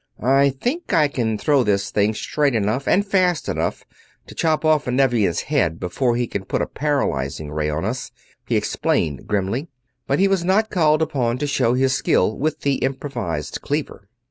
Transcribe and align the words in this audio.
"I 0.23 0.49
think 0.49 0.93
I 0.95 1.07
can 1.07 1.37
throw 1.37 1.61
this 1.63 1.91
thing 1.91 2.15
straight 2.15 2.55
enough 2.55 2.87
and 2.87 3.05
fast 3.05 3.47
enough 3.47 3.85
to 4.25 4.33
chop 4.33 4.65
off 4.65 4.87
a 4.87 4.91
Nevian's 4.91 5.41
head 5.41 5.79
before 5.79 6.15
he 6.15 6.25
can 6.25 6.43
put 6.45 6.63
a 6.63 6.65
paralyzing 6.65 7.51
ray 7.51 7.69
on 7.69 7.85
us," 7.85 8.09
he 8.47 8.55
explained 8.55 9.27
grimly, 9.27 9.67
but 10.07 10.17
he 10.17 10.27
was 10.27 10.43
not 10.43 10.71
called 10.71 11.03
upon 11.03 11.37
to 11.37 11.45
show 11.45 11.75
his 11.75 11.93
skill 11.93 12.35
with 12.35 12.61
the 12.61 12.77
improvised 12.77 13.61
cleaver. 13.61 14.07